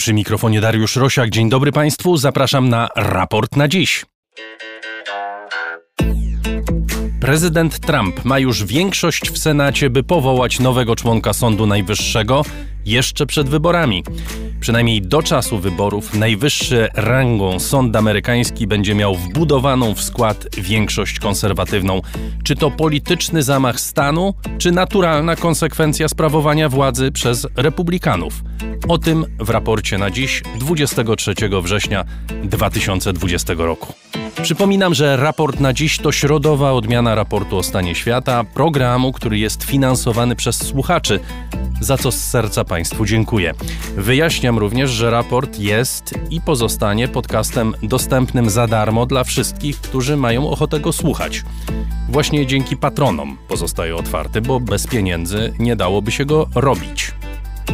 [0.00, 1.30] Przy mikrofonie Dariusz Rosiak.
[1.30, 2.16] Dzień dobry Państwu.
[2.16, 4.04] Zapraszam na raport na dziś.
[7.20, 12.42] Prezydent Trump ma już większość w Senacie, by powołać nowego członka Sądu Najwyższego
[12.86, 14.04] jeszcze przed wyborami.
[14.60, 22.00] Przynajmniej do czasu wyborów najwyższy rangą sąd amerykański będzie miał wbudowaną w skład większość konserwatywną.
[22.44, 28.42] Czy to polityczny zamach stanu, czy naturalna konsekwencja sprawowania władzy przez republikanów?
[28.88, 32.04] O tym w raporcie na dziś, 23 września
[32.44, 33.94] 2020 roku.
[34.42, 39.64] Przypominam, że raport na dziś to środowa odmiana raportu o stanie świata, programu, który jest
[39.64, 41.20] finansowany przez słuchaczy,
[41.80, 43.54] za co z serca Państwu dziękuję.
[43.96, 50.50] Wyjaśniam również, że raport jest i pozostanie podcastem dostępnym za darmo dla wszystkich, którzy mają
[50.50, 51.42] ochotę go słuchać.
[52.08, 57.12] Właśnie dzięki patronom pozostaje otwarty, bo bez pieniędzy nie dałoby się go robić.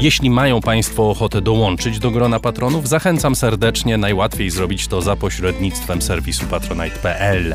[0.00, 3.96] Jeśli mają Państwo ochotę dołączyć do grona patronów, zachęcam serdecznie.
[3.96, 7.54] Najłatwiej zrobić to za pośrednictwem serwisu patronite.pl.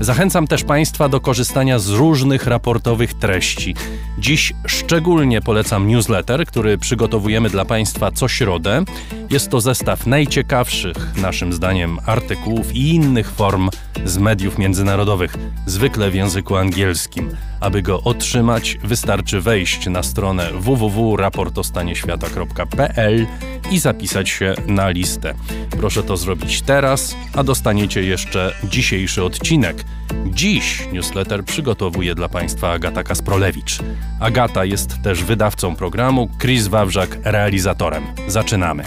[0.00, 3.74] Zachęcam też Państwa do korzystania z różnych raportowych treści.
[4.18, 8.84] Dziś szczególnie polecam newsletter, który przygotowujemy dla Państwa co środę.
[9.30, 13.70] Jest to zestaw najciekawszych, naszym zdaniem, artykułów i innych form
[14.04, 17.36] z mediów międzynarodowych, zwykle w języku angielskim.
[17.62, 23.26] Aby go otrzymać, wystarczy wejść na stronę www.raportostanieświata.pl
[23.70, 25.34] i zapisać się na listę.
[25.70, 29.84] Proszę to zrobić teraz, a dostaniecie jeszcze dzisiejszy odcinek.
[30.26, 33.78] Dziś newsletter przygotowuje dla Państwa Agata Kasprolewicz.
[34.20, 38.04] Agata jest też wydawcą programu, Chris Wawrzak realizatorem.
[38.28, 38.84] Zaczynamy.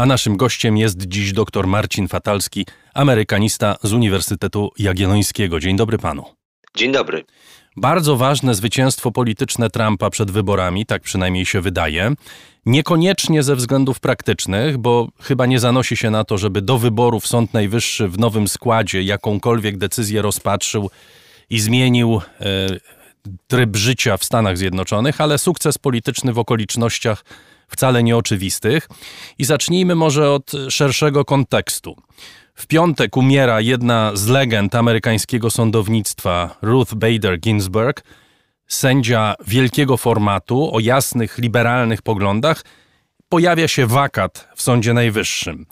[0.00, 5.60] A naszym gościem jest dziś dr Marcin Fatalski, amerykanista z Uniwersytetu Jagiellońskiego.
[5.60, 6.24] Dzień dobry panu.
[6.76, 7.24] Dzień dobry.
[7.76, 12.12] Bardzo ważne zwycięstwo polityczne Trumpa przed wyborami, tak przynajmniej się wydaje.
[12.66, 17.54] Niekoniecznie ze względów praktycznych, bo chyba nie zanosi się na to, żeby do wyborów Sąd
[17.54, 20.90] Najwyższy w nowym składzie jakąkolwiek decyzję rozpatrzył
[21.50, 22.46] i zmienił e,
[23.48, 27.24] tryb życia w Stanach Zjednoczonych, ale sukces polityczny w okolicznościach
[27.70, 28.88] wcale nieoczywistych.
[29.38, 31.96] I zacznijmy może od szerszego kontekstu.
[32.54, 38.02] W piątek umiera jedna z legend amerykańskiego sądownictwa, Ruth Bader Ginsburg,
[38.66, 42.64] sędzia wielkiego formatu o jasnych, liberalnych poglądach.
[43.28, 45.66] Pojawia się wakat w Sądzie Najwyższym.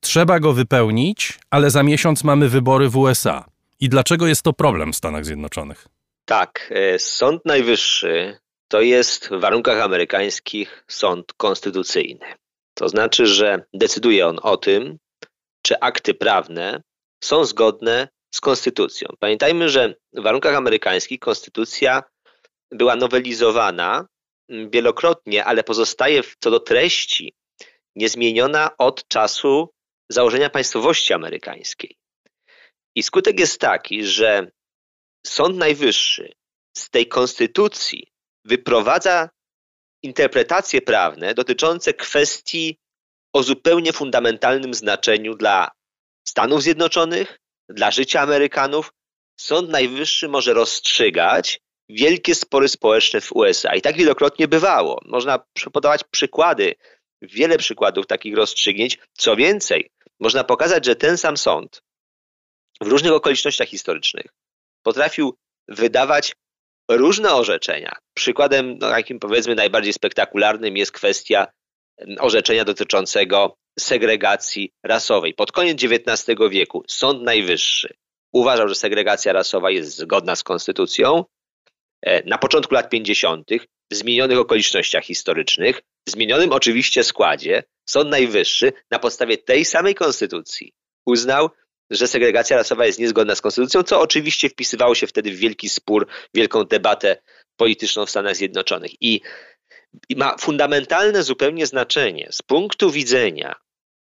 [0.00, 3.44] Trzeba go wypełnić, ale za miesiąc mamy wybory w USA.
[3.80, 5.88] I dlaczego jest to problem w Stanach Zjednoczonych?
[6.24, 8.38] Tak, e, Sąd Najwyższy
[8.74, 12.34] to jest w warunkach amerykańskich sąd konstytucyjny.
[12.74, 14.98] To znaczy, że decyduje on o tym,
[15.62, 16.82] czy akty prawne
[17.24, 19.08] są zgodne z konstytucją.
[19.18, 22.02] Pamiętajmy, że w warunkach amerykańskich konstytucja
[22.70, 24.06] była nowelizowana
[24.48, 27.34] wielokrotnie, ale pozostaje co do treści
[27.96, 29.68] niezmieniona od czasu
[30.08, 31.96] założenia państwowości amerykańskiej.
[32.94, 34.50] I skutek jest taki, że
[35.26, 36.32] Sąd Najwyższy
[36.76, 38.13] z tej konstytucji
[38.44, 39.28] wyprowadza
[40.02, 42.78] interpretacje prawne dotyczące kwestii
[43.32, 45.70] o zupełnie fundamentalnym znaczeniu dla
[46.28, 48.92] Stanów Zjednoczonych, dla życia Amerykanów.
[49.40, 53.74] Sąd Najwyższy może rozstrzygać wielkie spory społeczne w USA.
[53.74, 55.00] I tak wielokrotnie bywało.
[55.04, 56.74] Można podawać przykłady,
[57.22, 58.98] wiele przykładów takich rozstrzygnięć.
[59.12, 59.90] Co więcej,
[60.20, 61.82] można pokazać, że ten sam sąd
[62.80, 64.26] w różnych okolicznościach historycznych
[64.82, 65.36] potrafił
[65.68, 66.36] wydawać
[66.88, 67.96] różne orzeczenia.
[68.14, 71.46] Przykładem, no, takim powiedzmy najbardziej spektakularnym jest kwestia
[72.18, 75.34] orzeczenia dotyczącego segregacji rasowej.
[75.34, 77.94] Pod koniec XIX wieku Sąd Najwyższy
[78.32, 81.24] uważał, że segregacja rasowa jest zgodna z konstytucją.
[82.02, 83.50] E, na początku lat 50.
[83.92, 90.72] w zmienionych okolicznościach historycznych, w zmienionym oczywiście składzie, Sąd Najwyższy na podstawie tej samej konstytucji
[91.06, 91.50] uznał,
[91.90, 96.06] że segregacja rasowa jest niezgodna z konstytucją, co oczywiście wpisywało się wtedy w wielki spór,
[96.34, 97.16] wielką debatę
[97.56, 98.90] polityczną w Stanach Zjednoczonych.
[99.02, 99.20] I,
[100.08, 103.54] i ma fundamentalne zupełnie znaczenie z punktu widzenia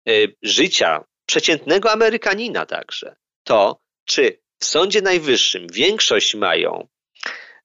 [0.09, 6.87] y, życia przeciętnego Amerykanina także to, czy w Sądzie Najwyższym większość mają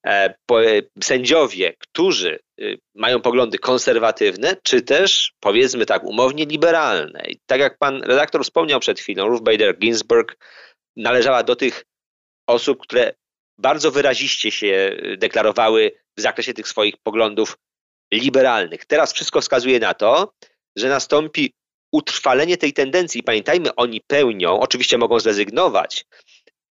[0.07, 2.39] E, e, sędziowie, którzy
[2.95, 7.23] mają poglądy konserwatywne, czy też powiedzmy tak umownie liberalne.
[7.27, 10.37] I tak jak pan redaktor wspomniał przed chwilą, Ruth Bader Ginsburg
[10.95, 11.85] należała do tych
[12.47, 13.13] osób, które
[13.57, 17.57] bardzo wyraziście się y, deklarowały w zakresie tych swoich poglądów
[18.13, 18.85] liberalnych.
[18.85, 20.33] Teraz wszystko wskazuje na to,
[20.75, 21.53] że nastąpi
[21.91, 23.23] utrwalenie tej tendencji.
[23.23, 26.05] Pamiętajmy, oni pełnią, oczywiście mogą zrezygnować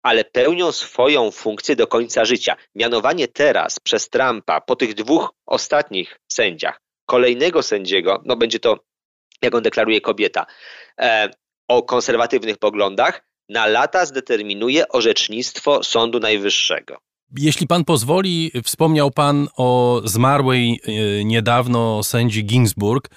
[0.04, 2.56] ale pełnią swoją funkcję do końca życia.
[2.76, 8.80] Mianowanie teraz przez Trumpa, po tych dwóch ostatnich sędziach, kolejnego sędziego, no będzie to,
[9.42, 10.46] jak on deklaruje, kobieta,
[11.00, 11.30] e,
[11.68, 16.98] o konserwatywnych poglądach, na lata zdeterminuje orzecznictwo Sądu Najwyższego.
[17.38, 23.10] Jeśli pan pozwoli, wspomniał pan o zmarłej e, niedawno sędzi Ginsburg.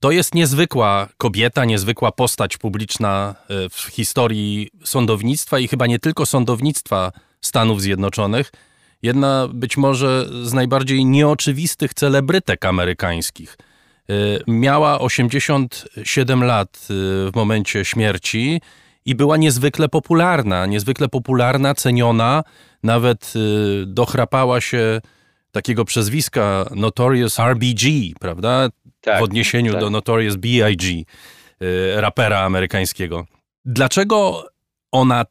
[0.00, 6.26] To jest niezwykła kobieta, niezwykła postać publiczna e, w historii sądownictwa i chyba nie tylko
[6.26, 8.52] sądownictwa Stanów Zjednoczonych.
[9.02, 13.56] Jedna być może z najbardziej nieoczywistych celebrytek amerykańskich.
[14.08, 14.12] E,
[14.46, 18.60] miała 87 lat w momencie śmierci
[19.04, 22.44] i była niezwykle popularna, niezwykle popularna, ceniona,
[22.82, 23.32] nawet
[23.86, 25.00] dochrapała się
[25.52, 27.84] takiego przezwiska Notorious RBG,
[28.20, 28.68] prawda?
[29.06, 29.80] Tak, w odniesieniu tak.
[29.80, 31.04] do Notorious B.I.G., y,
[32.00, 33.26] rapera amerykańskiego.
[33.64, 34.44] Dlaczego
[34.92, 35.24] ona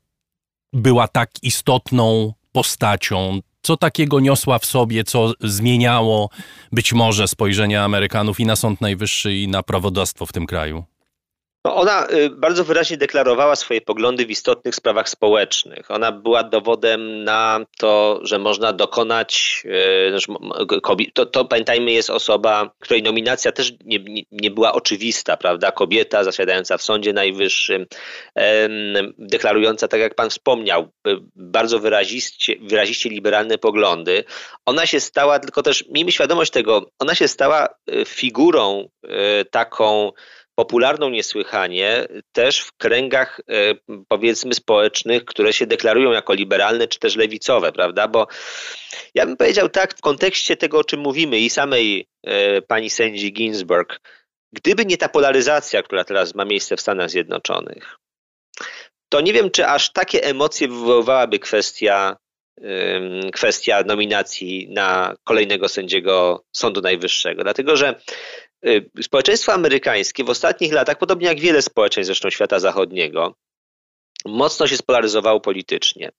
[0.74, 3.40] była tak istotną postacią?
[3.62, 6.30] Co takiego niosła w sobie, co zmieniało
[6.72, 10.84] być może spojrzenie Amerykanów i na Sąd Najwyższy, i na prawodawstwo w tym kraju?
[11.66, 15.92] No ona y, bardzo wyraźnie deklarowała swoje poglądy w istotnych sprawach społecznych.
[15.92, 23.04] Ona była dowodem na to, że można dokonać, y, to, to pamiętajmy jest osoba, której
[23.04, 24.00] nominacja też nie,
[24.32, 25.72] nie była oczywista, prawda?
[25.72, 27.86] Kobieta zasiadająca w Sądzie Najwyższym,
[29.18, 34.24] deklarująca, tak jak pan wspomniał, y, bardzo wyraziście, wyraziście liberalne poglądy.
[34.66, 37.68] Ona się stała, tylko też miejmy świadomość tego, ona się stała
[38.06, 38.90] figurą
[39.52, 40.12] taką,
[40.56, 43.54] popularną niesłychanie też w kręgach e,
[44.08, 48.08] powiedzmy społecznych, które się deklarują jako liberalne czy też lewicowe, prawda?
[48.08, 48.28] Bo
[49.16, 53.34] ja bym powiedział tak, w kontekście tego, o czym mówimy i samej e, pani sędzi
[53.34, 54.00] Ginsburg,
[54.54, 57.96] gdyby nie ta polaryzacja, która teraz ma miejsce w Stanach Zjednoczonych,
[59.10, 62.18] to nie wiem, czy aż takie emocje wywoływałaby kwestia
[63.34, 67.44] kwestia nominacji na kolejnego sędziego Sądu Najwyższego.
[67.44, 68.00] Dlatego, że
[69.02, 73.36] społeczeństwo amerykańskie w ostatnich latach, podobnie jak wiele społeczeństw zresztą świata zachodniego,
[74.26, 76.12] mocno się spolaryzowało politycznie.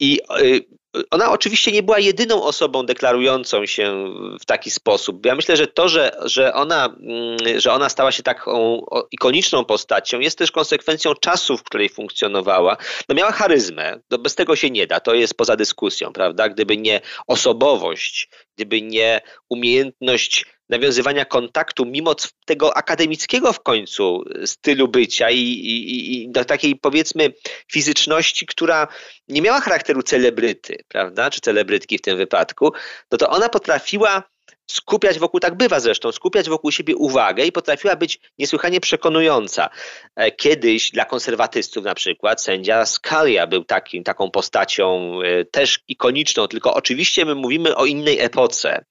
[0.00, 0.64] I y,
[1.10, 5.26] ona oczywiście nie była jedyną osobą deklarującą się w taki sposób.
[5.26, 10.20] Ja myślę, że to, że, że, ona, mm, że ona stała się taką ikoniczną postacią,
[10.20, 12.76] jest też konsekwencją czasu, w której funkcjonowała.
[13.08, 16.48] No miała charyzmę, no bez tego się nie da, to jest poza dyskusją, prawda?
[16.48, 22.14] Gdyby nie osobowość, gdyby nie umiejętność nawiązywania kontaktu, mimo
[22.44, 27.32] tego akademickiego w końcu stylu bycia i, i, i do takiej powiedzmy
[27.72, 28.88] fizyczności, która
[29.28, 32.72] nie miała charakteru celebryty, prawda, czy celebrytki w tym wypadku,
[33.12, 34.22] no to ona potrafiła
[34.70, 39.70] skupiać wokół, tak bywa zresztą, skupiać wokół siebie uwagę i potrafiła być niesłychanie przekonująca.
[40.16, 46.48] E, kiedyś dla konserwatystów na przykład sędzia Scalia był takim, taką postacią e, też ikoniczną,
[46.48, 48.84] tylko oczywiście my mówimy o innej epoce.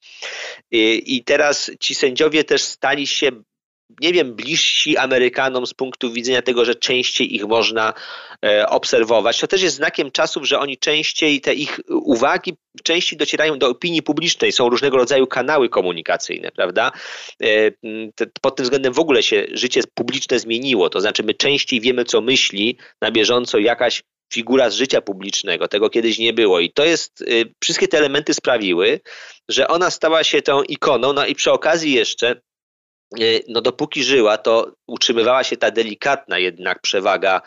[0.72, 3.32] I teraz ci sędziowie też stali się
[4.02, 7.94] nie wiem, bliżsi Amerykanom z punktu widzenia tego, że częściej ich można
[8.46, 9.40] e, obserwować.
[9.40, 12.54] To też jest znakiem czasów, że oni częściej, te ich uwagi
[12.84, 14.52] częściej docierają do opinii publicznej.
[14.52, 16.92] Są różnego rodzaju kanały komunikacyjne, prawda?
[17.44, 17.72] E,
[18.42, 20.90] pod tym względem w ogóle się życie publiczne zmieniło.
[20.90, 24.04] To znaczy my częściej wiemy, co myśli na bieżąco jakaś
[24.34, 25.68] figura z życia publicznego.
[25.68, 26.60] Tego kiedyś nie było.
[26.60, 29.00] I to jest, y, wszystkie te elementy sprawiły,
[29.50, 31.14] że ona stała się tą ikoną.
[31.14, 32.42] No i przy okazji jeszcze
[33.48, 37.42] no dopóki żyła, to utrzymywała się ta delikatna jednak przewaga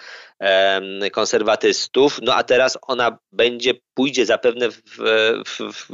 [1.13, 4.81] konserwatystów, no a teraz ona będzie, pójdzie zapewne w,
[5.47, 5.87] w, w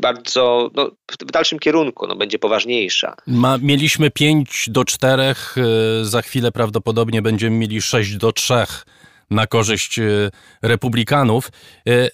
[0.00, 3.14] bardzo, no, w dalszym kierunku, no, będzie poważniejsza.
[3.26, 5.34] Ma, mieliśmy 5 do 4, e,
[6.02, 8.54] za chwilę prawdopodobnie będziemy mieli 6 do 3
[9.30, 10.30] na korzyść e,
[10.62, 11.48] republikanów.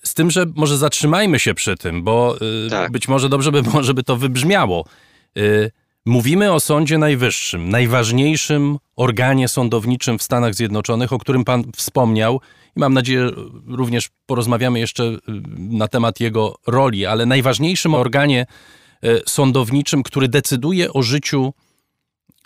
[0.05, 2.37] Z tym, że może zatrzymajmy się przy tym, bo
[2.71, 2.93] tak.
[2.93, 4.85] być może dobrze by było, żeby to wybrzmiało.
[6.09, 12.41] Mówimy o Sądzie Najwyższym, najważniejszym organie sądowniczym w Stanach Zjednoczonych, o którym Pan wspomniał.
[12.77, 13.31] I mam nadzieję,
[13.67, 15.19] również porozmawiamy jeszcze y,
[15.57, 18.47] na temat jego roli, ale najważniejszym organie
[19.05, 21.55] y, sądowniczym, który decyduje o życiu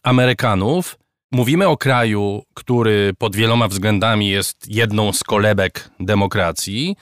[0.03, 0.99] Amerykanów.
[1.33, 6.97] Mówimy o kraju, który pod wieloma względami jest jedną z kolebek demokracji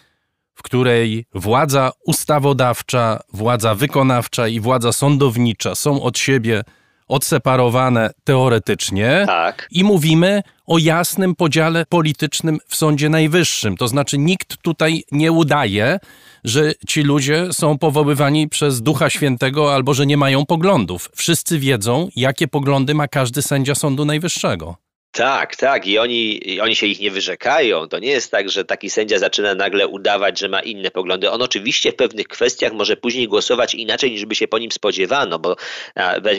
[0.60, 6.62] w której władza ustawodawcza, władza wykonawcza i władza sądownicza są od siebie
[7.08, 9.68] odseparowane teoretycznie tak.
[9.70, 13.76] i mówimy o jasnym podziale politycznym w Sądzie Najwyższym.
[13.76, 15.98] To znaczy nikt tutaj nie udaje,
[16.44, 21.10] że ci ludzie są powoływani przez Ducha Świętego albo że nie mają poglądów.
[21.14, 24.89] Wszyscy wiedzą, jakie poglądy ma każdy sędzia Sądu Najwyższego.
[25.12, 25.86] Tak, tak.
[25.86, 27.88] I oni, I oni się ich nie wyrzekają.
[27.88, 31.30] To nie jest tak, że taki sędzia zaczyna nagle udawać, że ma inne poglądy.
[31.30, 35.38] On oczywiście w pewnych kwestiach może później głosować inaczej, niż by się po nim spodziewano,
[35.38, 35.56] bo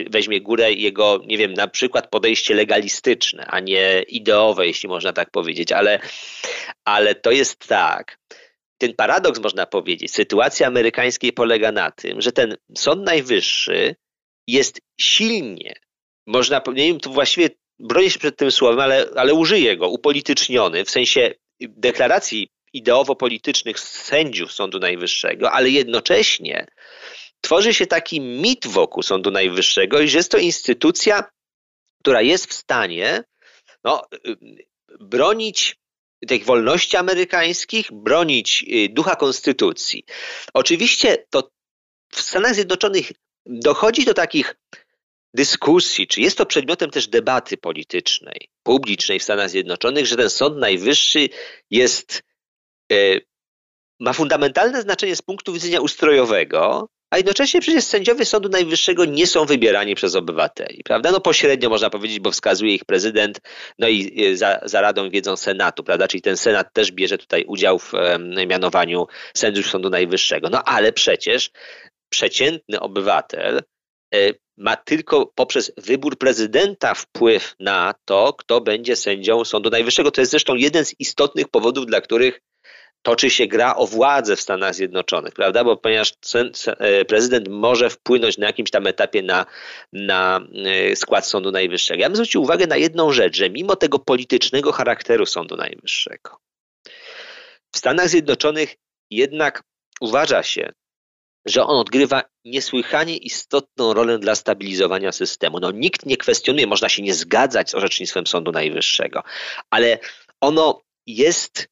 [0.09, 5.31] weźmie górę jego, nie wiem, na przykład podejście legalistyczne, a nie ideowe, jeśli można tak
[5.31, 5.71] powiedzieć.
[5.71, 5.99] Ale,
[6.85, 8.17] ale to jest tak.
[8.77, 13.95] Ten paradoks, można powiedzieć, sytuacji amerykańskiej polega na tym, że ten Sąd Najwyższy
[14.47, 15.75] jest silnie
[16.27, 17.49] można, nie wiem, to właściwie
[17.81, 24.51] bronię się przed tym słowem, ale, ale użyję go, upolityczniony, w sensie deklaracji ideowo-politycznych sędziów
[24.51, 26.67] Sądu Najwyższego, ale jednocześnie
[27.41, 31.23] tworzy się taki mit wokół Sądu Najwyższego, i że jest to instytucja,
[31.99, 33.23] która jest w stanie
[33.83, 34.01] no,
[34.99, 35.75] bronić
[36.27, 40.05] tych wolności amerykańskich, bronić y, ducha konstytucji.
[40.53, 41.49] Oczywiście to
[42.11, 43.11] w Stanach Zjednoczonych
[43.45, 44.55] dochodzi do takich
[45.33, 50.57] dyskusji, czy jest to przedmiotem też debaty politycznej, publicznej w Stanach Zjednoczonych, że ten Sąd
[50.57, 51.29] Najwyższy
[51.69, 52.23] jest,
[52.91, 52.95] e,
[53.99, 59.45] ma fundamentalne znaczenie z punktu widzenia ustrojowego, a jednocześnie przecież sędziowie Sądu Najwyższego nie są
[59.45, 61.11] wybierani przez obywateli, prawda?
[61.11, 63.39] No pośrednio można powiedzieć, bo wskazuje ich prezydent,
[63.79, 66.07] no i e, za, za radą wiedzą Senatu, prawda?
[66.07, 67.93] Czyli ten Senat też bierze tutaj udział w
[68.47, 70.49] mianowaniu sędziów Sądu Najwyższego.
[70.49, 71.51] No ale przecież
[72.09, 73.61] przeciętny obywatel
[74.57, 80.11] ma tylko poprzez wybór prezydenta wpływ na to, kto będzie sędzią Sądu Najwyższego.
[80.11, 82.41] To jest zresztą jeden z istotnych powodów, dla których
[83.01, 85.63] toczy się gra o władzę w Stanach Zjednoczonych, prawda?
[85.63, 86.13] Bo ponieważ
[86.67, 89.45] e, prezydent może wpłynąć na jakimś tam etapie na,
[89.93, 92.01] na e, skład Sądu Najwyższego.
[92.01, 96.37] Ja bym zwrócił uwagę na jedną rzecz, że mimo tego politycznego charakteru Sądu Najwyższego,
[97.71, 98.75] w Stanach Zjednoczonych
[99.09, 99.63] jednak
[100.01, 100.71] uważa się,
[101.45, 105.59] że on odgrywa niesłychanie istotną rolę dla stabilizowania systemu.
[105.59, 109.23] No, nikt nie kwestionuje, można się nie zgadzać z orzecznictwem Sądu Najwyższego,
[109.69, 109.99] ale
[110.41, 111.67] ono jest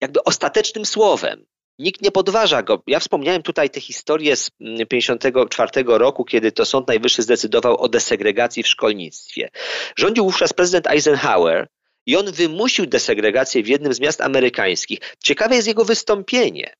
[0.00, 1.46] jakby ostatecznym słowem.
[1.78, 2.82] Nikt nie podważa go.
[2.86, 8.62] Ja wspomniałem tutaj tę historię z 1954 roku, kiedy to Sąd Najwyższy zdecydował o desegregacji
[8.62, 9.50] w szkolnictwie.
[9.96, 11.68] Rządził wówczas prezydent Eisenhower
[12.06, 14.98] i on wymusił desegregację w jednym z miast amerykańskich.
[15.22, 16.74] Ciekawe jest jego wystąpienie.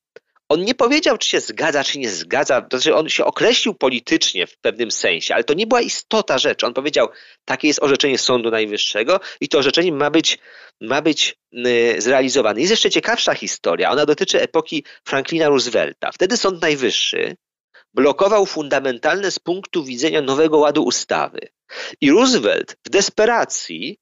[0.48, 2.62] On nie powiedział, czy się zgadza, czy nie zgadza.
[2.62, 6.66] To znaczy, on się określił politycznie w pewnym sensie, ale to nie była istota rzeczy.
[6.66, 7.08] On powiedział,
[7.44, 10.38] takie jest orzeczenie Sądu Najwyższego i to orzeczenie ma być,
[10.80, 12.60] ma być yy, zrealizowane.
[12.60, 13.90] Jest jeszcze ciekawsza historia.
[13.90, 16.12] Ona dotyczy epoki Franklina Roosevelta.
[16.12, 17.36] Wtedy Sąd Najwyższy
[17.94, 21.40] blokował fundamentalne z punktu widzenia nowego ładu ustawy.
[22.00, 23.98] I Roosevelt w desperacji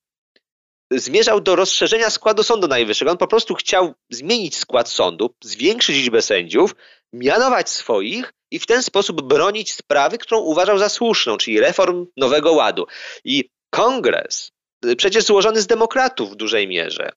[0.94, 3.10] zmierzał do rozszerzenia składu Sądu Najwyższego.
[3.10, 6.74] On po prostu chciał zmienić skład sądu, zwiększyć liczbę sędziów,
[7.12, 12.52] mianować swoich i w ten sposób bronić sprawy, którą uważał za słuszną, czyli reform Nowego
[12.52, 12.86] Ładu.
[13.24, 14.50] I kongres,
[14.96, 17.12] przecież złożony z demokratów w dużej mierze,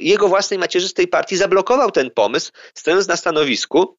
[0.00, 3.98] jego własnej macierzystej partii zablokował ten pomysł, stojąc na stanowisku,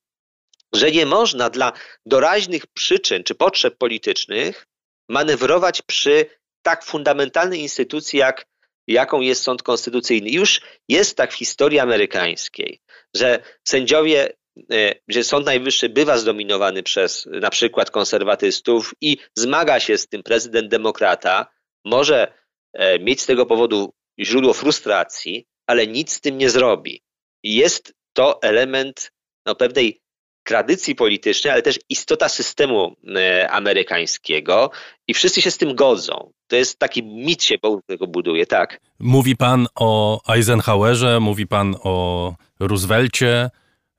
[0.73, 1.71] że nie można dla
[2.05, 4.67] doraźnych przyczyn czy potrzeb politycznych
[5.09, 6.25] manewrować przy
[6.61, 8.45] tak fundamentalnej instytucji jak
[8.87, 10.29] jaką jest sąd konstytucyjny.
[10.29, 12.79] Już jest tak w historii amerykańskiej,
[13.15, 14.33] że sędziowie,
[14.71, 20.23] e, że Sąd Najwyższy bywa zdominowany przez na przykład konserwatystów i zmaga się z tym
[20.23, 21.47] prezydent demokrata,
[21.85, 22.33] może
[22.73, 27.01] e, mieć z tego powodu źródło frustracji, ale nic z tym nie zrobi.
[27.43, 29.11] Jest to element
[29.45, 30.01] no, pewnej
[30.47, 34.71] tradycji politycznej, ale też istota systemu e, amerykańskiego
[35.07, 36.31] i wszyscy się z tym godzą.
[36.47, 38.79] To jest taki mit się tego buduje, tak.
[38.99, 43.49] Mówi pan o Eisenhowerze, mówi pan o Roosevelcie.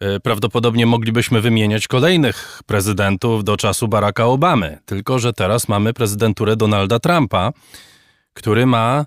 [0.01, 6.57] E, prawdopodobnie moglibyśmy wymieniać kolejnych prezydentów do czasu Baracka Obamy, tylko że teraz mamy prezydenturę
[6.57, 7.53] Donalda Trumpa,
[8.33, 9.05] który ma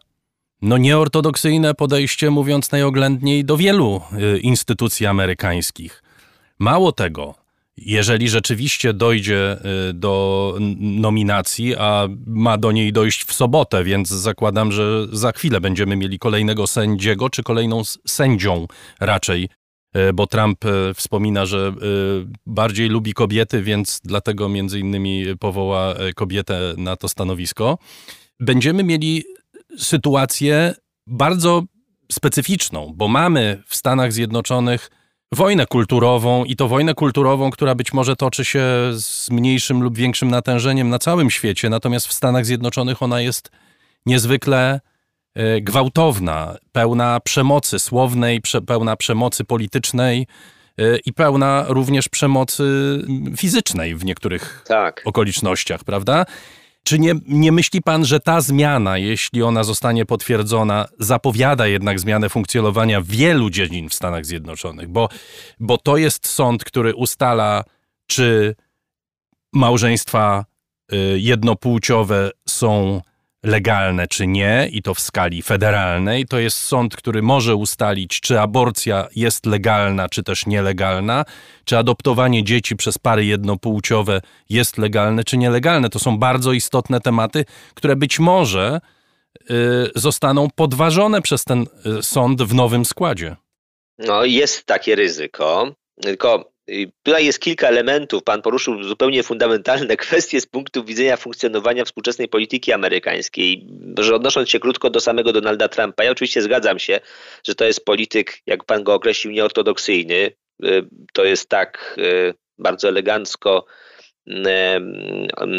[0.61, 6.03] no nieortodoksyjne podejście, mówiąc najoględniej, do wielu e, instytucji amerykańskich.
[6.61, 7.35] Mało tego,
[7.77, 9.57] jeżeli rzeczywiście dojdzie
[9.89, 15.61] y, do nominacji, a ma do niej dojść w sobotę, więc zakładam, że za chwilę
[15.61, 18.67] będziemy mieli kolejnego sędziego, czy kolejną sędzią
[18.99, 19.49] raczej,
[19.97, 21.73] y, bo Trump y, wspomina, że
[22.45, 27.77] bardziej lubi kobiety, więc dlatego między innymi powoła kobietę na to stanowisko.
[28.39, 29.23] Będziemy mieli
[29.77, 30.73] sytuację
[31.07, 31.63] bardzo
[32.11, 34.89] specyficzną, bo mamy w Stanach Zjednoczonych
[35.31, 40.29] wojnę kulturową i to wojnę kulturową, która być może toczy się z mniejszym lub większym
[40.29, 43.51] natężeniem na całym świecie, natomiast w Stanach Zjednoczonych ona jest
[44.05, 44.79] niezwykle
[45.35, 50.27] e, gwałtowna, pełna przemocy słownej, pełna przemocy politycznej
[50.77, 52.63] e, i pełna również przemocy
[53.37, 55.01] fizycznej w niektórych tak.
[55.05, 56.25] okolicznościach, prawda?
[56.83, 62.29] Czy nie, nie myśli pan, że ta zmiana, jeśli ona zostanie potwierdzona, zapowiada jednak zmianę
[62.29, 64.89] funkcjonowania wielu dziedzin w Stanach Zjednoczonych?
[64.89, 65.09] Bo,
[65.59, 67.63] bo to jest sąd, który ustala,
[68.07, 68.55] czy
[69.53, 70.45] małżeństwa
[70.93, 73.01] y, jednopłciowe są
[73.43, 76.25] legalne czy nie, i to w skali federalnej.
[76.25, 81.25] To jest sąd, który może ustalić, czy aborcja jest legalna, czy też nielegalna,
[81.65, 85.89] czy adoptowanie dzieci przez pary jednopłciowe jest legalne, czy nielegalne.
[85.89, 88.81] To są bardzo istotne tematy, które być może
[89.41, 89.45] y,
[89.95, 91.65] zostaną podważone przez ten
[91.99, 93.35] y, sąd w nowym składzie.
[93.97, 95.75] No, jest takie ryzyko.
[96.01, 96.51] Tylko
[97.03, 98.23] Tutaj jest kilka elementów.
[98.23, 103.67] Pan poruszył zupełnie fundamentalne kwestie z punktu widzenia funkcjonowania współczesnej polityki amerykańskiej.
[103.99, 106.99] Że odnosząc się krótko do samego Donalda Trumpa, ja oczywiście zgadzam się,
[107.43, 110.31] że to jest polityk, jak pan go określił, nieortodoksyjny.
[110.65, 113.65] Y, to jest tak y, bardzo elegancko
[114.27, 114.33] y,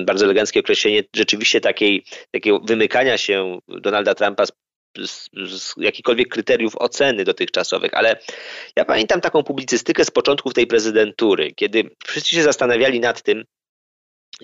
[0.04, 4.52] bardzo eleganckie określenie rzeczywiście takiej, takiego wymykania się Donalda Trumpa z
[4.98, 5.30] z,
[5.60, 8.16] z jakichkolwiek kryteriów oceny dotychczasowych, ale
[8.76, 13.44] ja pamiętam taką publicystykę z początków tej prezydentury, kiedy wszyscy się zastanawiali nad tym,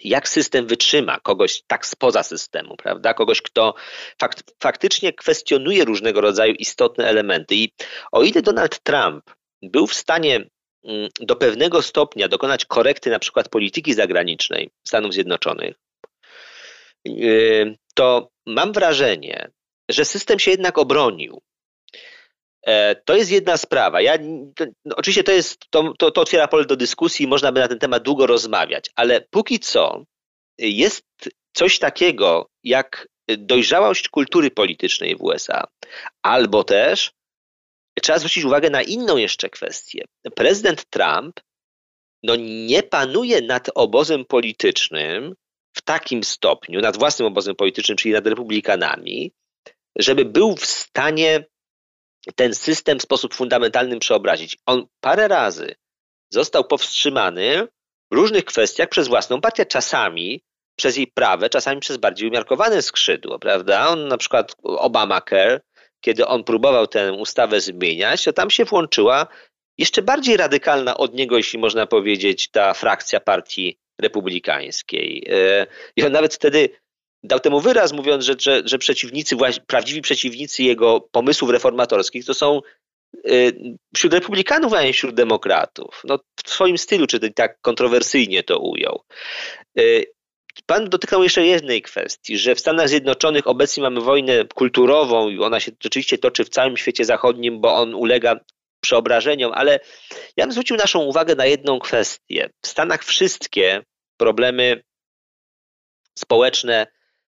[0.05, 3.15] jak system wytrzyma kogoś tak spoza systemu, prawda?
[3.15, 3.75] Kogoś, kto
[4.21, 7.55] fakt, faktycznie kwestionuje różnego rodzaju istotne elementy.
[7.55, 7.73] I
[8.13, 9.25] o ile Donald Trump
[9.63, 10.49] był w stanie
[10.85, 15.77] mm, do pewnego stopnia dokonać korekty na przykład polityki zagranicznej Stanów Zjednoczonych,
[17.05, 19.51] yy, to mam wrażenie,
[19.89, 21.43] że system się jednak obronił.
[22.67, 24.01] E, to jest jedna sprawa.
[24.01, 24.19] Ja,
[24.57, 27.61] to, no, oczywiście to, jest, to, to, to otwiera pole do dyskusji i można by
[27.61, 30.05] na ten temat długo rozmawiać, ale póki co
[30.59, 31.05] jest
[31.53, 35.65] coś takiego jak dojrzałość kultury politycznej w USA,
[36.23, 37.13] albo też
[38.03, 40.05] trzeba zwrócić uwagę na inną jeszcze kwestię.
[40.35, 41.41] Prezydent Trump
[42.23, 45.35] no, nie panuje nad obozem politycznym
[45.77, 49.33] w takim stopniu, nad własnym obozem politycznym, czyli nad republikanami,
[49.99, 51.45] żeby był w stanie
[52.35, 54.59] ten system w sposób fundamentalny przeobrazić.
[54.67, 55.75] On parę razy
[56.31, 57.69] został powstrzymany
[58.11, 60.43] w różnych kwestiach przez własną partię, czasami
[60.77, 63.89] przez jej prawe, czasami przez bardziej umiarkowane skrzydło, prawda?
[63.89, 65.61] On na przykład Obamacare,
[66.01, 69.27] kiedy on próbował tę ustawę zmieniać, to tam się włączyła
[69.79, 75.27] jeszcze bardziej radykalna od niego, jeśli można powiedzieć, ta frakcja partii republikańskiej.
[75.31, 76.69] E, I on nawet wtedy
[77.23, 82.61] dał temu wyraz, mówiąc, że, że, że przeciwnicy, prawdziwi przeciwnicy jego pomysłów reformatorskich to są
[83.27, 83.53] y,
[83.95, 86.03] wśród republikanów, a nie wśród demokratów.
[86.05, 89.03] No, w swoim stylu, czy tak kontrowersyjnie to ujął.
[89.79, 90.05] Y,
[90.67, 95.61] pan dotykał jeszcze jednej kwestii, że w Stanach Zjednoczonych obecnie mamy wojnę kulturową i ona
[95.61, 98.41] się rzeczywiście toczy w całym świecie zachodnim, bo on ulega
[98.81, 99.81] przeobrażeniom, ale
[100.37, 102.51] ja bym zwrócił naszą uwagę na jedną kwestię.
[102.63, 103.83] W Stanach wszystkie
[104.17, 104.83] problemy
[106.19, 106.87] społeczne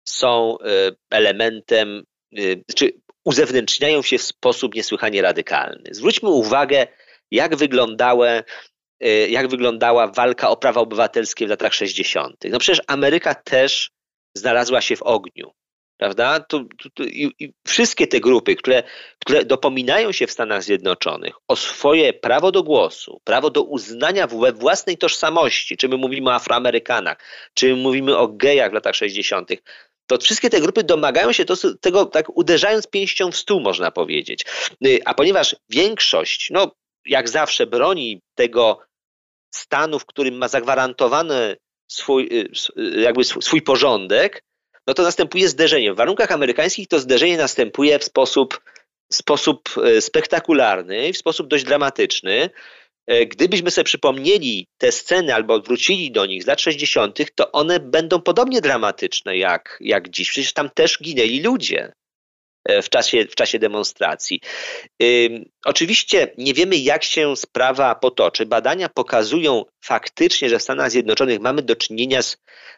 [0.09, 2.05] są y, elementem,
[2.39, 2.93] y, czy
[3.25, 5.91] uzewnętrzniają się w sposób niesłychanie radykalny.
[5.91, 6.87] Zwróćmy uwagę,
[7.31, 8.43] jak wyglądały
[9.29, 12.37] jak wyglądała walka o prawa obywatelskie w latach 60.
[12.51, 13.91] No przecież Ameryka też
[14.35, 15.53] znalazła się w ogniu.
[15.99, 16.41] Prawda?
[16.41, 16.65] To
[17.01, 18.83] i, i wszystkie te grupy, które,
[19.19, 24.53] które dopominają się w Stanach Zjednoczonych o swoje prawo do głosu, prawo do uznania we
[24.53, 27.19] własnej tożsamości, czy my mówimy o Afroamerykanach,
[27.55, 29.51] czy mówimy o gejach w latach 60.,
[30.09, 34.45] to wszystkie te grupy domagają się to, tego tak uderzając pięścią w stół, można powiedzieć.
[34.87, 36.73] Y, a ponieważ większość, no
[37.07, 38.81] jak zawsze, broni tego
[39.55, 41.57] stanu, w którym ma zagwarantowany
[41.91, 44.45] swój, y, y, jakby swój porządek,
[44.87, 45.93] no to następuje zderzenie.
[45.93, 48.61] W warunkach amerykańskich to zderzenie następuje w sposób,
[49.13, 49.69] sposób
[50.01, 52.51] spektakularny, w sposób dość dramatyczny.
[53.09, 57.81] E, gdybyśmy sobie przypomnieli te sceny albo wrócili do nich z lat 60., to one
[57.81, 60.31] będą podobnie dramatyczne jak, jak dziś.
[60.31, 61.93] Przecież tam też ginęli ludzie.
[62.69, 64.41] E, w czasie, w czasie demonstracji.
[65.65, 68.47] Oczywiście nie wiemy, jak się sprawa potoczy.
[68.47, 72.37] Badania pokazują faktycznie, że w Stanach Zjednoczonych mamy do czynienia z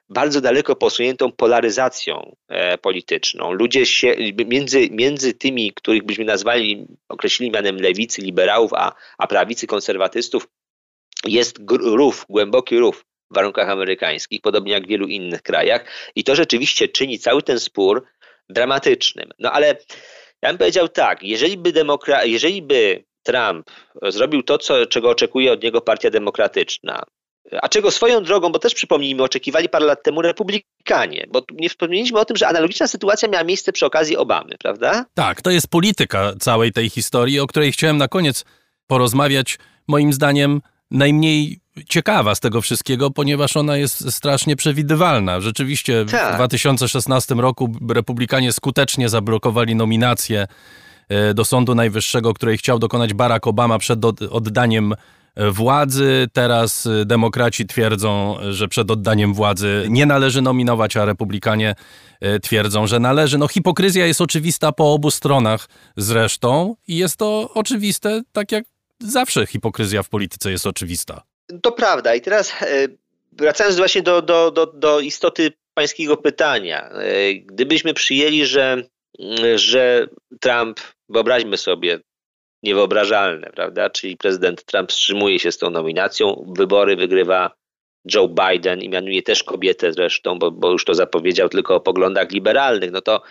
[0.09, 3.53] bardzo daleko posuniętą polaryzacją e, polityczną.
[3.53, 4.14] Ludzie się
[4.46, 10.48] między, między tymi, których byśmy nazwali, określili mianem lewicy, liberałów, a, a prawicy, konserwatystów,
[11.26, 15.85] jest rów, głęboki rów w warunkach amerykańskich, podobnie jak w wielu innych krajach.
[16.14, 18.05] I to rzeczywiście czyni cały ten spór
[18.50, 19.30] dramatycznym.
[19.38, 19.76] No ale
[20.42, 23.70] ja bym powiedział tak, jeżeli by, demokra- jeżeli by Trump
[24.08, 27.02] zrobił to, co, czego oczekuje od niego Partia Demokratyczna,
[27.62, 32.18] a czego swoją drogą, bo też przypomnijmy, oczekiwali parę lat temu republikanie, bo nie wspomnieliśmy
[32.18, 35.04] o tym, że analogiczna sytuacja miała miejsce przy okazji Obamy, prawda?
[35.14, 38.44] Tak, to jest polityka całej tej historii, o której chciałem na koniec
[38.86, 39.58] porozmawiać.
[39.88, 40.60] Moim zdaniem
[40.90, 41.58] najmniej
[41.88, 45.40] ciekawa z tego wszystkiego, ponieważ ona jest strasznie przewidywalna.
[45.40, 46.33] Rzeczywiście tak.
[46.33, 50.47] w 2016 roku republikanie skutecznie zablokowali nominację
[51.09, 54.95] e, do Sądu Najwyższego, której chciał dokonać Barack Obama przed oddaniem
[55.37, 56.29] władzy.
[56.33, 61.75] Teraz demokraci twierdzą, że przed oddaniem władzy nie należy nominować, a republikanie
[62.21, 63.38] e, twierdzą, że należy.
[63.38, 68.64] No hipokryzja jest oczywista po obu stronach zresztą i jest to oczywiste, tak jak
[69.01, 71.23] zawsze hipokryzja w polityce jest oczywista.
[71.62, 72.14] To prawda.
[72.14, 72.88] I teraz e,
[73.32, 76.90] wracając właśnie do, do, do, do istoty pańskiego pytania.
[76.90, 78.82] E, gdybyśmy przyjęli, że,
[79.54, 80.06] że
[80.40, 81.98] Trump, wyobraźmy sobie,
[82.62, 83.90] niewyobrażalne, prawda?
[83.90, 87.50] Czyli prezydent Trump wstrzymuje się z tą nominacją, wybory wygrywa
[88.14, 92.30] Joe Biden i mianuje też kobietę zresztą, bo, bo już to zapowiedział tylko o poglądach
[92.30, 93.22] liberalnych, no to,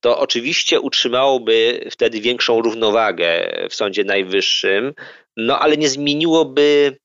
[0.00, 4.94] to oczywiście utrzymałoby wtedy większą równowagę w Sądzie Najwyższym,
[5.36, 6.98] no ale nie zmieniłoby mm,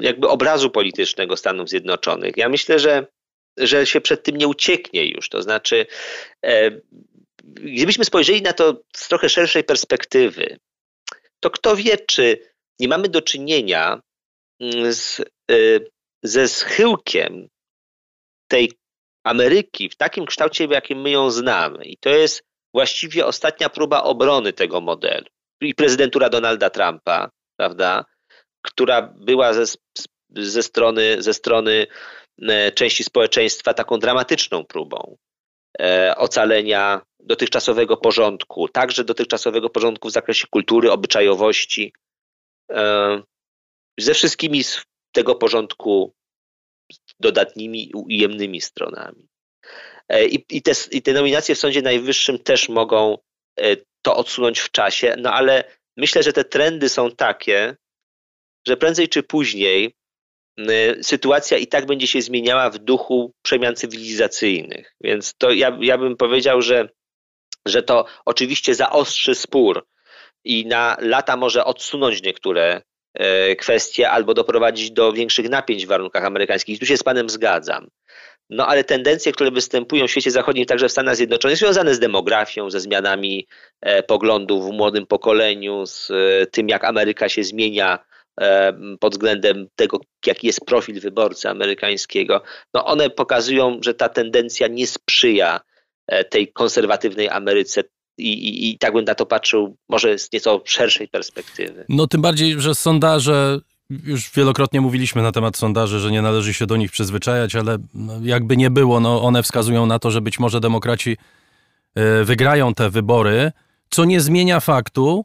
[0.00, 2.36] jakby obrazu politycznego Stanów Zjednoczonych.
[2.36, 3.06] Ja myślę, że,
[3.56, 5.28] że się przed tym nie ucieknie już.
[5.28, 5.86] To znaczy,
[6.44, 6.70] e,
[7.44, 10.58] gdybyśmy spojrzeli na to z trochę szerszej perspektywy,
[11.40, 12.38] to kto wie, czy
[12.80, 14.00] nie mamy do czynienia
[14.60, 15.90] mm, z, y,
[16.22, 17.48] ze schyłkiem
[18.48, 18.72] tej
[19.24, 21.84] Ameryki w takim kształcie, w jakim my ją znamy.
[21.84, 22.42] I to jest
[22.74, 25.26] właściwie ostatnia próba obrony tego modelu.
[25.60, 28.04] I prezydentura Donalda Trumpa, prawda,
[28.62, 29.64] która była ze,
[30.36, 31.86] ze, strony, ze strony
[32.42, 35.16] e, części społeczeństwa taką dramatyczną próbą.
[35.80, 41.92] E, ocalenia dotychczasowego porządku, także dotychczasowego porządku w zakresie kultury, obyczajowości,
[42.72, 43.22] e,
[43.98, 46.12] ze wszystkimi z tego porządku
[47.20, 49.28] dodatnimi ujemnymi stronami.
[50.30, 53.18] I, i, te, I te nominacje w Sądzie Najwyższym też mogą
[54.02, 55.64] to odsunąć w czasie, no ale
[55.96, 57.76] myślę, że te trendy są takie,
[58.68, 59.98] że prędzej czy później
[60.58, 64.94] Y, sytuacja i tak będzie się zmieniała w duchu przemian cywilizacyjnych.
[65.00, 66.88] Więc to ja, ja bym powiedział, że,
[67.66, 69.86] że to oczywiście zaostrzy spór
[70.44, 72.82] i na lata może odsunąć niektóre
[73.14, 76.76] e, kwestie albo doprowadzić do większych napięć w warunkach amerykańskich.
[76.76, 77.88] I tu się z panem zgadzam.
[78.50, 82.70] No ale tendencje, które występują w świecie zachodnim, także w Stanach Zjednoczonych, związane z demografią,
[82.70, 83.46] ze zmianami
[83.80, 87.98] e, poglądów w młodym pokoleniu, z e, tym, jak Ameryka się zmienia
[89.00, 92.42] pod względem tego, jaki jest profil wyborcy amerykańskiego,
[92.74, 95.60] no one pokazują, że ta tendencja nie sprzyja
[96.06, 97.84] e, tej konserwatywnej Ameryce
[98.18, 101.84] i, i, I, tak bym na to patrzył, może z nieco szerszej perspektywy.
[101.88, 106.66] No tym bardziej, że sondaże, już wielokrotnie mówiliśmy na temat sondaży, że nie należy się
[106.66, 110.38] do nich przyzwyczajać, ale no, jakby nie było, no one wskazują na to, że być
[110.38, 111.16] może demokraci
[111.94, 113.52] e, wygrają te wybory,
[113.90, 115.24] co nie zmienia faktu,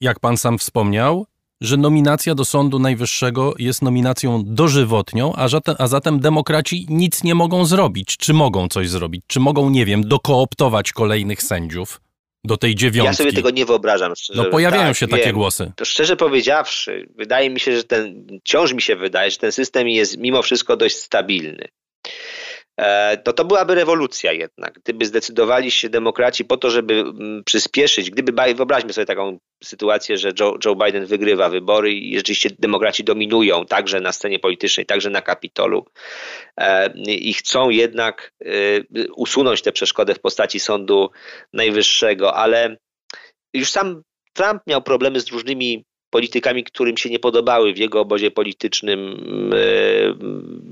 [0.00, 1.26] jak pan sam wspomniał,
[1.60, 7.34] że nominacja do Sądu Najwyższego jest nominacją dożywotnią, a zatem, a zatem demokraci nic nie
[7.34, 8.16] mogą zrobić.
[8.16, 9.24] Czy mogą coś zrobić?
[9.26, 12.00] Czy mogą, nie wiem, dokooptować kolejnych sędziów?
[12.46, 13.06] do tej dziewiątki.
[13.06, 14.16] Ja sobie tego nie wyobrażam.
[14.16, 14.42] Szczerze.
[14.42, 15.34] No pojawiają tak, się takie wiem.
[15.34, 15.72] głosy.
[15.76, 19.88] To szczerze powiedziawszy, wydaje mi się, że ten, wciąż mi się wydaje, że ten system
[19.88, 21.68] jest mimo wszystko dość stabilny.
[22.76, 24.78] E, to to byłaby rewolucja jednak.
[24.84, 30.32] Gdyby zdecydowali się demokraci po to, żeby mm, przyspieszyć, gdyby, wyobraźmy sobie taką sytuację, że
[30.40, 35.22] Joe, Joe Biden wygrywa wybory i rzeczywiście demokraci dominują także na scenie politycznej, także na
[35.22, 35.86] Kapitolu
[36.56, 38.48] e, i chcą jednak e,
[39.16, 41.10] usunąć tę przeszkodę w postaci Sądu
[41.52, 42.76] Najwyższego, ale
[43.54, 45.84] już sam Trump miał problemy z różnymi
[46.16, 49.00] politykami, którym się nie podobały w jego obozie politycznym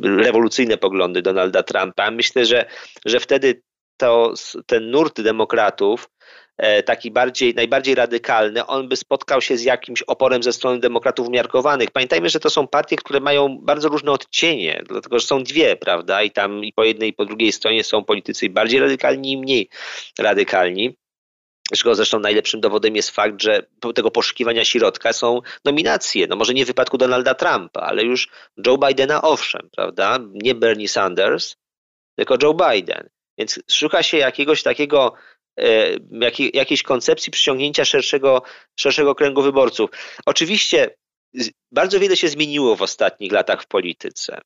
[0.02, 2.10] e, rewolucyjne poglądy Donalda Trumpa.
[2.10, 2.66] Myślę, że,
[3.04, 3.62] że wtedy
[3.96, 4.34] to,
[4.66, 6.10] ten nurt demokratów,
[6.56, 11.28] e, taki bardziej, najbardziej radykalny, on by spotkał się z jakimś oporem ze strony demokratów
[11.28, 11.90] umiarkowanych.
[11.90, 16.22] Pamiętajmy, że to są partie, które mają bardzo różne odcienie, dlatego że są dwie, prawda?
[16.22, 19.68] I tam i po jednej i po drugiej stronie są politycy bardziej radykalni i mniej
[20.18, 20.96] radykalni.
[21.72, 26.26] Czego zresztą najlepszym dowodem jest fakt, że tego poszukiwania środka są nominacje.
[26.26, 28.28] No może nie w wypadku Donalda Trumpa, ale już
[28.66, 30.18] Joe Bidena owszem, prawda?
[30.32, 31.56] Nie Bernie Sanders,
[32.16, 33.08] tylko Joe Biden.
[33.38, 35.14] Więc szuka się jakiegoś takiego,
[35.60, 35.90] e,
[36.54, 38.42] jakiejś koncepcji przyciągnięcia szerszego,
[38.76, 39.90] szerszego kręgu wyborców.
[40.26, 40.96] Oczywiście
[41.72, 44.40] bardzo wiele się zmieniło w ostatnich latach w polityce.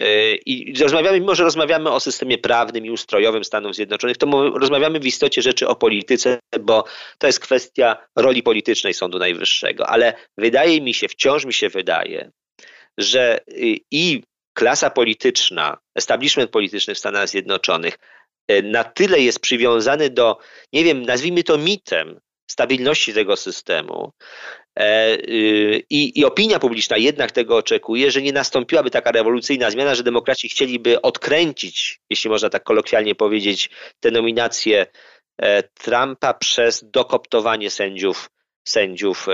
[0.00, 5.00] E, I rozmawiamy, mimo że rozmawiamy o systemie prawnym i ustrojowym Stanów Zjednoczonych, to rozmawiamy
[5.00, 6.84] w istocie rzeczy o polityce, bo
[7.18, 9.86] to jest kwestia roli politycznej Sądu Najwyższego.
[9.86, 12.30] Ale wydaje mi się, wciąż mi się wydaje,
[12.98, 13.40] że
[13.90, 14.22] i
[14.54, 17.98] klasa polityczna, establishment polityczny w Stanach Zjednoczonych
[18.50, 20.38] y, na tyle jest przywiązany do,
[20.72, 24.12] nie wiem, nazwijmy to mitem stabilności tego systemu,
[25.90, 30.48] I, I opinia publiczna jednak tego oczekuje, że nie nastąpiłaby taka rewolucyjna zmiana, że demokraci
[30.48, 34.86] chcieliby odkręcić, jeśli można tak kolokwialnie powiedzieć, te nominacje
[35.74, 38.30] Trumpa przez dokoptowanie sędziów
[38.68, 39.26] sędziów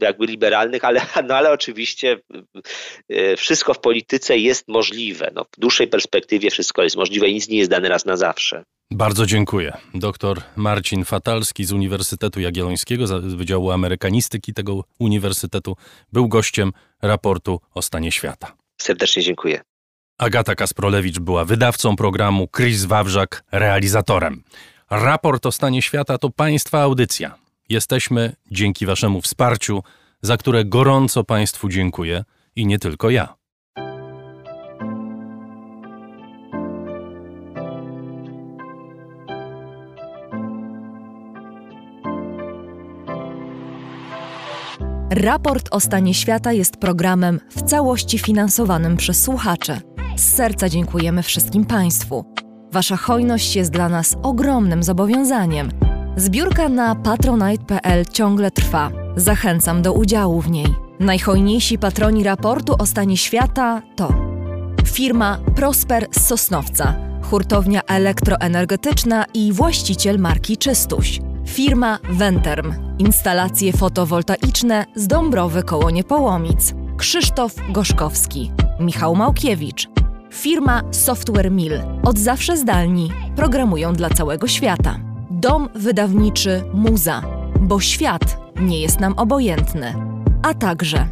[0.00, 2.20] jakby liberalnych, ale, no ale oczywiście
[3.36, 5.30] wszystko w polityce jest możliwe.
[5.34, 8.64] No, w dłuższej perspektywie wszystko jest możliwe i nic nie jest dane raz na zawsze.
[8.90, 9.72] Bardzo dziękuję.
[9.94, 15.76] Doktor Marcin Fatalski z Uniwersytetu Jagiellońskiego, z Wydziału Amerykanistyki tego uniwersytetu,
[16.12, 18.52] był gościem raportu o stanie świata.
[18.80, 19.60] Serdecznie dziękuję.
[20.18, 24.42] Agata Kasprolewicz była wydawcą programu, Chris Wawrzak realizatorem.
[24.90, 27.41] Raport o stanie świata to Państwa audycja.
[27.72, 29.82] Jesteśmy dzięki Waszemu wsparciu,
[30.22, 32.24] za które gorąco Państwu dziękuję
[32.56, 33.34] i nie tylko ja.
[45.10, 49.80] Raport o stanie świata jest programem w całości finansowanym przez słuchaczy.
[50.16, 52.24] Z serca dziękujemy wszystkim Państwu.
[52.72, 55.81] Wasza hojność jest dla nas ogromnym zobowiązaniem.
[56.16, 58.90] Zbiórka na patronite.pl ciągle trwa.
[59.16, 60.74] Zachęcam do udziału w niej.
[61.00, 64.32] Najhojniejsi patroni raportu o stanie świata to
[64.92, 71.20] firma Prosper z Sosnowca, hurtownia elektroenergetyczna i właściciel marki Czystuś.
[71.46, 72.74] Firma Venterm.
[72.98, 76.74] Instalacje fotowoltaiczne z Dąbrowy koło Niepołomic.
[76.96, 78.52] Krzysztof Gorzkowski.
[78.80, 79.88] Michał Małkiewicz.
[80.32, 81.80] Firma Software Mill.
[82.04, 83.10] Od zawsze zdalni.
[83.36, 85.11] Programują dla całego świata.
[85.42, 87.22] Dom wydawniczy Muza.
[87.60, 89.94] Bo świat nie jest nam obojętny.
[90.42, 91.06] A także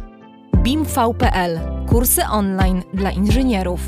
[0.57, 1.59] BIMV.pl.
[1.89, 3.81] Kursy online dla inżynierów.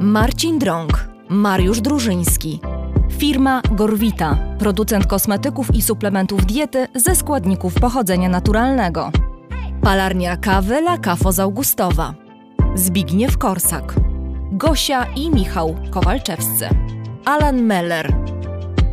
[0.00, 1.08] Marcin Drąg.
[1.28, 2.60] Mariusz Drużyński.
[3.10, 9.10] Firma Gorwita, producent kosmetyków i suplementów diety ze składników pochodzenia naturalnego.
[9.82, 12.14] Palarnia kawy La Cafo z Augustowa.
[12.74, 13.94] Zbigniew Korsak.
[14.52, 16.68] Gosia i Michał Kowalczewscy.
[17.24, 18.33] Alan Meller.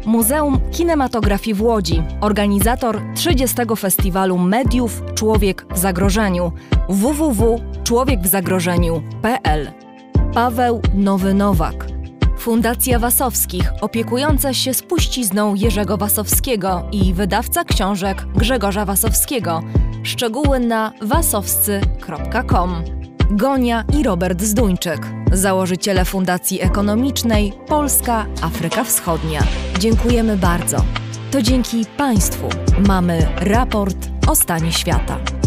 [0.06, 3.58] Muzeum Kinematografii w Łodzi, organizator 30.
[3.78, 6.52] Festiwalu Mediów Człowiek w Zagrożeniu
[6.90, 9.72] www.człowiekwzagrożeniu.pl
[10.34, 11.88] Paweł Nowy Nowak
[12.38, 19.64] Fundacja Wasowskich, opiekująca się spuścizną Jerzego Wasowskiego i wydawca książek Grzegorza Wasowskiego.
[20.04, 23.01] Szczegóły na wasowscy.com.
[23.34, 29.44] Gonia i Robert Zduńczyk, założyciele Fundacji Ekonomicznej Polska Afryka Wschodnia.
[29.80, 30.78] Dziękujemy bardzo.
[31.32, 32.50] To dzięki Państwu
[32.88, 35.41] mamy raport o stanie świata.